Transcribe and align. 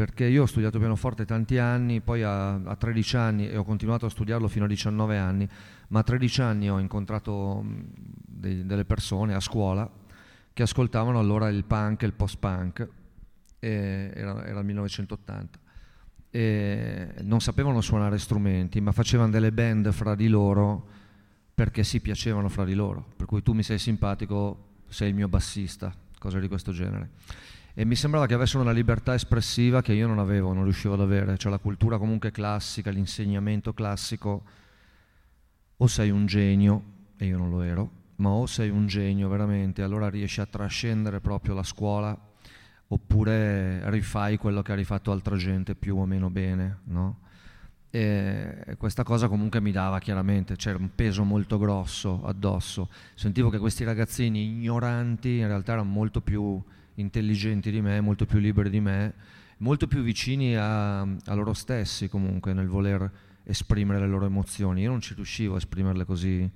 perché 0.00 0.24
io 0.24 0.44
ho 0.44 0.46
studiato 0.46 0.78
pianoforte 0.78 1.26
tanti 1.26 1.58
anni, 1.58 2.00
poi 2.00 2.22
a, 2.22 2.54
a 2.54 2.74
13 2.74 3.16
anni 3.18 3.50
e 3.50 3.58
ho 3.58 3.64
continuato 3.64 4.06
a 4.06 4.08
studiarlo 4.08 4.48
fino 4.48 4.64
a 4.64 4.68
19 4.68 5.18
anni, 5.18 5.46
ma 5.88 5.98
a 5.98 6.02
13 6.02 6.40
anni 6.40 6.70
ho 6.70 6.78
incontrato 6.78 7.62
dei, 8.26 8.64
delle 8.64 8.86
persone 8.86 9.34
a 9.34 9.40
scuola 9.40 9.86
che 10.54 10.62
ascoltavano 10.62 11.18
allora 11.18 11.50
il 11.50 11.64
punk 11.64 12.02
e 12.02 12.06
il 12.06 12.14
post-punk, 12.14 12.88
era, 13.58 14.46
era 14.46 14.60
il 14.60 14.64
1980 14.64 15.58
e 16.30 17.08
non 17.20 17.42
sapevano 17.42 17.82
suonare 17.82 18.16
strumenti, 18.16 18.80
ma 18.80 18.92
facevano 18.92 19.28
delle 19.28 19.52
band 19.52 19.92
fra 19.92 20.14
di 20.14 20.28
loro 20.28 20.88
perché 21.54 21.84
si 21.84 22.00
piacevano 22.00 22.48
fra 22.48 22.64
di 22.64 22.72
loro. 22.72 23.04
Per 23.16 23.26
cui 23.26 23.42
tu 23.42 23.52
mi 23.52 23.62
sei 23.62 23.78
simpatico, 23.78 24.68
sei 24.88 25.10
il 25.10 25.14
mio 25.14 25.28
bassista, 25.28 25.94
cose 26.18 26.40
di 26.40 26.48
questo 26.48 26.72
genere. 26.72 27.10
E 27.74 27.84
mi 27.84 27.94
sembrava 27.94 28.26
che 28.26 28.34
avessero 28.34 28.62
una 28.62 28.72
libertà 28.72 29.14
espressiva 29.14 29.80
che 29.80 29.92
io 29.92 30.06
non 30.06 30.18
avevo, 30.18 30.52
non 30.52 30.64
riuscivo 30.64 30.94
ad 30.94 31.00
avere, 31.00 31.36
cioè 31.38 31.50
la 31.50 31.58
cultura 31.58 31.98
comunque 31.98 32.30
classica, 32.30 32.90
l'insegnamento 32.90 33.72
classico, 33.72 34.42
o 35.76 35.86
sei 35.86 36.10
un 36.10 36.26
genio, 36.26 36.82
e 37.16 37.26
io 37.26 37.38
non 37.38 37.48
lo 37.48 37.62
ero, 37.62 37.90
ma 38.16 38.30
o 38.30 38.46
sei 38.46 38.68
un 38.68 38.86
genio 38.86 39.28
veramente, 39.28 39.82
allora 39.82 40.10
riesci 40.10 40.40
a 40.40 40.46
trascendere 40.46 41.20
proprio 41.20 41.54
la 41.54 41.62
scuola 41.62 42.18
oppure 42.92 43.88
rifai 43.88 44.36
quello 44.36 44.62
che 44.62 44.72
ha 44.72 44.74
rifatto 44.74 45.12
altra 45.12 45.36
gente 45.36 45.74
più 45.74 45.96
o 45.96 46.06
meno 46.06 46.28
bene, 46.28 46.80
no? 46.84 47.20
E 47.88 48.74
questa 48.78 49.02
cosa 49.02 49.28
comunque 49.28 49.60
mi 49.60 49.72
dava 49.72 49.98
chiaramente, 50.00 50.56
c'era 50.56 50.76
un 50.76 50.90
peso 50.94 51.24
molto 51.24 51.58
grosso 51.58 52.22
addosso. 52.24 52.88
Sentivo 53.14 53.48
che 53.48 53.58
questi 53.58 53.84
ragazzini 53.84 54.44
ignoranti 54.44 55.38
in 55.38 55.46
realtà 55.46 55.72
erano 55.72 55.88
molto 55.88 56.20
più 56.20 56.62
intelligenti 57.00 57.70
di 57.70 57.80
me, 57.80 58.00
molto 58.00 58.26
più 58.26 58.38
liberi 58.38 58.70
di 58.70 58.80
me, 58.80 59.14
molto 59.58 59.86
più 59.86 60.02
vicini 60.02 60.56
a, 60.56 61.00
a 61.00 61.34
loro 61.34 61.52
stessi 61.52 62.08
comunque 62.08 62.52
nel 62.52 62.68
voler 62.68 63.10
esprimere 63.44 64.00
le 64.00 64.06
loro 64.06 64.26
emozioni. 64.26 64.82
Io 64.82 64.90
non 64.90 65.00
ci 65.00 65.14
riuscivo 65.14 65.54
a 65.54 65.58
esprimerle 65.58 66.04
così 66.04 66.48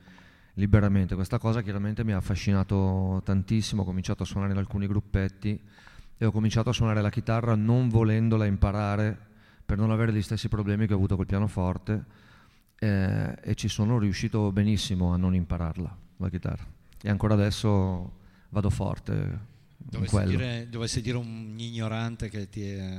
liberamente. 0.54 1.14
Questa 1.14 1.38
cosa 1.38 1.62
chiaramente 1.62 2.04
mi 2.04 2.12
ha 2.12 2.18
affascinato 2.18 3.20
tantissimo, 3.24 3.82
ho 3.82 3.84
cominciato 3.84 4.22
a 4.22 4.26
suonare 4.26 4.52
in 4.52 4.58
alcuni 4.58 4.86
gruppetti 4.86 5.60
e 6.16 6.24
ho 6.24 6.30
cominciato 6.30 6.70
a 6.70 6.72
suonare 6.72 7.00
la 7.00 7.10
chitarra 7.10 7.54
non 7.54 7.88
volendola 7.88 8.46
imparare 8.46 9.18
per 9.64 9.78
non 9.78 9.90
avere 9.90 10.12
gli 10.12 10.22
stessi 10.22 10.48
problemi 10.48 10.86
che 10.86 10.92
ho 10.92 10.96
avuto 10.96 11.16
col 11.16 11.26
pianoforte 11.26 12.04
eh, 12.78 13.36
e 13.40 13.54
ci 13.54 13.68
sono 13.68 13.98
riuscito 13.98 14.52
benissimo 14.52 15.12
a 15.12 15.16
non 15.16 15.34
impararla, 15.34 15.96
la 16.18 16.28
chitarra. 16.28 16.64
E 17.02 17.10
ancora 17.10 17.34
adesso 17.34 18.20
vado 18.50 18.70
forte. 18.70 19.52
Dovessi 19.86 20.24
dire, 20.24 20.68
dovessi 20.68 21.00
dire, 21.00 21.16
un 21.16 21.54
ignorante 21.56 22.28
che 22.28 22.48
ti 22.48 22.62
è, 22.62 22.90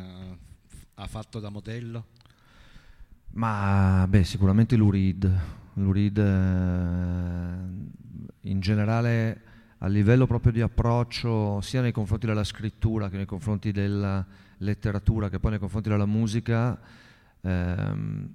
ha 0.96 1.08
fatto 1.08 1.40
da 1.40 1.50
modello? 1.50 2.06
Ma 3.32 4.06
beh, 4.08 4.24
sicuramente 4.24 4.76
l'Urid. 4.76 5.40
L'Urid 5.74 6.18
eh, 6.18 6.22
in 8.50 8.60
generale 8.60 9.42
a 9.80 9.88
livello 9.88 10.26
proprio 10.26 10.52
di 10.52 10.62
approccio 10.62 11.60
sia 11.62 11.82
nei 11.82 11.92
confronti 11.92 12.28
della 12.28 12.46
scrittura 12.46 13.10
che 13.10 13.18
nei 13.18 13.26
confronti 13.26 13.72
della 13.72 14.26
letteratura 14.60 15.30
che 15.30 15.40
poi 15.40 15.52
nei 15.52 15.60
confronti 15.60 15.90
della 15.90 16.06
musica 16.06 16.80
ehm, 17.42 18.30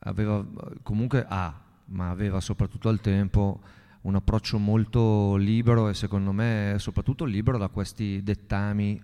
aveva 0.00 0.44
comunque 0.82 1.24
ha, 1.26 1.58
ma 1.86 2.10
aveva 2.10 2.40
soprattutto 2.40 2.90
al 2.90 3.00
tempo 3.00 3.60
un 4.04 4.14
approccio 4.14 4.58
molto 4.58 5.36
libero 5.36 5.88
e 5.88 5.94
secondo 5.94 6.32
me 6.32 6.76
soprattutto 6.78 7.24
libero 7.24 7.58
da 7.58 7.68
questi 7.68 8.22
dettami 8.22 9.00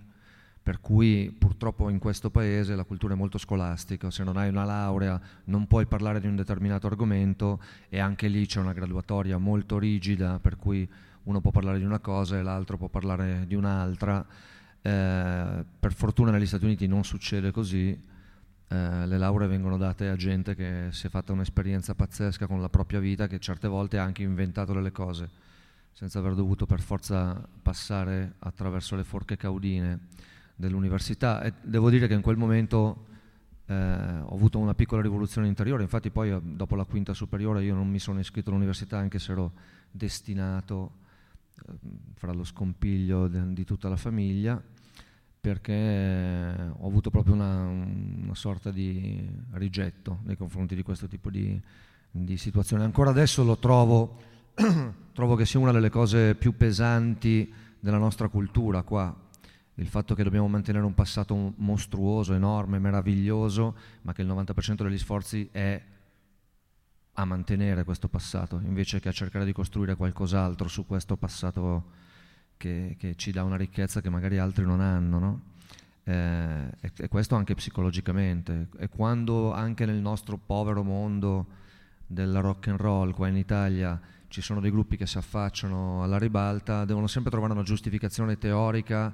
per 0.63 0.79
cui 0.79 1.35
purtroppo 1.35 1.89
in 1.89 1.97
questo 1.97 2.29
paese 2.29 2.75
la 2.75 2.83
cultura 2.83 3.15
è 3.15 3.17
molto 3.17 3.39
scolastica, 3.39 4.11
se 4.11 4.23
non 4.23 4.37
hai 4.37 4.49
una 4.49 4.63
laurea 4.63 5.19
non 5.45 5.65
puoi 5.65 5.87
parlare 5.87 6.19
di 6.19 6.27
un 6.27 6.35
determinato 6.35 6.85
argomento 6.85 7.59
e 7.89 7.99
anche 7.99 8.27
lì 8.27 8.45
c'è 8.45 8.59
una 8.59 8.73
graduatoria 8.73 9.39
molto 9.39 9.79
rigida 9.79 10.37
per 10.39 10.57
cui 10.57 10.87
uno 11.23 11.41
può 11.41 11.49
parlare 11.49 11.79
di 11.79 11.83
una 11.83 11.99
cosa 11.99 12.37
e 12.37 12.43
l'altro 12.43 12.77
può 12.77 12.87
parlare 12.87 13.45
di 13.47 13.55
un'altra. 13.55 14.25
Eh, 14.83 15.65
per 15.79 15.93
fortuna 15.93 16.31
negli 16.31 16.45
Stati 16.45 16.65
Uniti 16.65 16.87
non 16.87 17.03
succede 17.03 17.51
così, 17.51 17.99
eh, 18.71 19.05
le 19.05 19.17
lauree 19.17 19.49
vengono 19.49 19.75
date 19.75 20.07
a 20.07 20.15
gente 20.15 20.55
che 20.55 20.87
si 20.91 21.07
è 21.07 21.09
fatta 21.09 21.33
un'esperienza 21.33 21.93
pazzesca 21.93 22.47
con 22.47 22.61
la 22.61 22.69
propria 22.69 23.01
vita, 23.01 23.27
che 23.27 23.37
certe 23.37 23.67
volte 23.67 23.97
ha 23.97 24.03
anche 24.03 24.23
inventato 24.23 24.71
delle 24.71 24.93
cose, 24.93 25.29
senza 25.91 26.19
aver 26.19 26.35
dovuto 26.35 26.65
per 26.65 26.79
forza 26.79 27.45
passare 27.61 28.35
attraverso 28.39 28.95
le 28.95 29.03
forche 29.03 29.35
caudine 29.35 30.07
dell'università. 30.55 31.41
E 31.41 31.51
devo 31.61 31.89
dire 31.89 32.07
che 32.07 32.13
in 32.13 32.21
quel 32.21 32.37
momento 32.37 33.07
eh, 33.65 33.73
ho 33.75 34.33
avuto 34.33 34.57
una 34.57 34.73
piccola 34.73 35.01
rivoluzione 35.01 35.47
interiore, 35.47 35.83
infatti 35.83 36.09
poi 36.09 36.31
eh, 36.31 36.39
dopo 36.41 36.77
la 36.77 36.85
quinta 36.85 37.13
superiore 37.13 37.65
io 37.65 37.75
non 37.75 37.89
mi 37.89 37.99
sono 37.99 38.21
iscritto 38.21 38.51
all'università 38.51 38.97
anche 38.97 39.19
se 39.19 39.33
ero 39.33 39.51
destinato 39.91 40.99
fra 42.13 42.31
lo 42.31 42.45
scompiglio 42.45 43.27
di 43.27 43.65
tutta 43.65 43.89
la 43.89 43.97
famiglia 43.97 44.63
perché 45.41 46.71
ho 46.77 46.85
avuto 46.85 47.09
proprio 47.09 47.33
una, 47.33 47.65
una, 47.65 48.35
sorta 48.35 48.69
di 48.69 49.27
rigetto 49.53 50.19
nei 50.25 50.37
confronti 50.37 50.75
di 50.75 50.83
questo 50.83 51.07
tipo 51.07 51.31
di, 51.31 51.59
di 52.11 52.37
situazione. 52.37 52.83
Ancora 52.83 53.09
adesso 53.09 53.43
lo 53.43 53.57
trovo, 53.57 54.21
trovo 55.13 55.35
che 55.35 55.47
sia 55.47 55.59
una 55.59 55.71
delle 55.71 55.89
cose 55.89 56.35
più 56.35 56.55
pesanti 56.55 57.51
della 57.79 57.97
nostra 57.97 58.27
cultura 58.27 58.83
qua, 58.83 59.13
il 59.75 59.87
fatto 59.87 60.13
che 60.13 60.21
dobbiamo 60.21 60.47
mantenere 60.47 60.85
un 60.85 60.93
passato 60.93 61.53
mostruoso, 61.57 62.35
enorme, 62.35 62.77
meraviglioso, 62.77 63.75
ma 64.03 64.13
che 64.13 64.21
il 64.21 64.27
90% 64.27 64.83
degli 64.83 64.97
sforzi 64.99 65.49
è 65.51 65.81
a 67.13 67.25
mantenere 67.25 67.83
questo 67.83 68.07
passato 68.07 68.61
invece 68.63 68.99
che 68.99 69.09
a 69.09 69.11
cercare 69.11 69.43
di 69.43 69.51
costruire 69.51 69.95
qualcos'altro 69.95 70.67
su 70.67 70.85
questo 70.85 71.17
passato 71.17 72.09
che, 72.61 72.95
che 72.99 73.15
ci 73.15 73.31
dà 73.31 73.43
una 73.43 73.57
ricchezza 73.57 74.01
che 74.01 74.11
magari 74.11 74.37
altri 74.37 74.65
non 74.65 74.81
hanno. 74.81 75.17
No? 75.17 75.41
Eh, 76.03 76.69
e, 76.79 77.07
questo 77.07 77.33
anche 77.35 77.55
psicologicamente. 77.55 78.67
E 78.77 78.87
quando 78.87 79.51
anche 79.51 79.87
nel 79.87 79.99
nostro 79.99 80.37
povero 80.37 80.83
mondo 80.83 81.47
del 82.05 82.39
rock 82.39 82.67
and 82.67 82.79
roll 82.79 83.13
qua 83.13 83.27
in 83.29 83.37
Italia 83.37 83.99
ci 84.27 84.41
sono 84.41 84.59
dei 84.59 84.69
gruppi 84.69 84.95
che 84.95 85.07
si 85.07 85.17
affacciano 85.17 86.03
alla 86.03 86.19
ribalta, 86.19 86.85
devono 86.85 87.07
sempre 87.07 87.31
trovare 87.31 87.53
una 87.53 87.63
giustificazione 87.63 88.37
teorica 88.37 89.11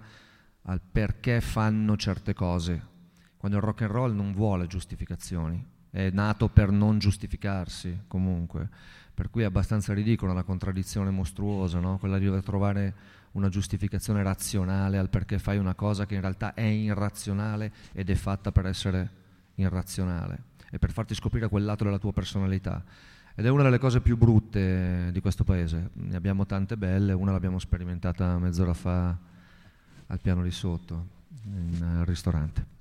al 0.63 0.81
perché 0.81 1.39
fanno 1.39 1.95
certe 1.95 2.33
cose. 2.33 2.95
Quando 3.37 3.57
il 3.57 3.63
rock 3.63 3.83
and 3.83 3.91
roll 3.91 4.13
non 4.13 4.33
vuole 4.33 4.67
giustificazioni, 4.67 5.65
è 5.89 6.09
nato 6.11 6.49
per 6.49 6.69
non 6.69 6.99
giustificarsi 6.99 8.01
comunque, 8.07 8.67
per 9.13 9.29
cui 9.29 9.43
è 9.43 9.45
abbastanza 9.45 9.93
ridicola 9.93 10.33
la 10.33 10.43
contraddizione 10.43 11.11
mostruosa, 11.11 11.79
no? 11.79 11.97
quella 11.97 12.19
di 12.19 12.25
dover 12.25 12.43
trovare 12.43 12.93
una 13.37 13.49
giustificazione 13.49 14.23
razionale 14.23 14.97
al 14.97 15.09
perché 15.09 15.37
fai 15.37 15.57
una 15.57 15.75
cosa 15.75 16.05
che 16.05 16.15
in 16.15 16.21
realtà 16.21 16.55
è 16.55 16.63
irrazionale 16.63 17.71
ed 17.93 18.09
è 18.09 18.15
fatta 18.15 18.51
per 18.51 18.65
essere 18.65 19.11
irrazionale 19.55 20.55
e 20.71 20.79
per 20.79 20.91
farti 20.91 21.13
scoprire 21.13 21.47
quel 21.47 21.63
lato 21.63 21.83
della 21.83 21.99
tua 21.99 22.11
personalità. 22.11 22.83
Ed 23.35 23.45
è 23.45 23.49
una 23.49 23.63
delle 23.63 23.77
cose 23.77 24.01
più 24.01 24.17
brutte 24.17 25.09
di 25.11 25.21
questo 25.21 25.43
paese. 25.43 25.91
Ne 25.93 26.15
abbiamo 26.15 26.47
tante 26.47 26.75
belle, 26.75 27.13
una 27.13 27.31
l'abbiamo 27.31 27.59
sperimentata 27.59 28.39
mezz'ora 28.39 28.73
fa 28.73 29.15
al 30.07 30.19
piano 30.19 30.41
di 30.41 30.51
sotto, 30.51 31.07
in, 31.43 31.99
al 31.99 32.05
ristorante. 32.05 32.76